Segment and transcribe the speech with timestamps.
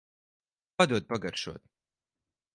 [0.77, 1.61] Padod pagaršot.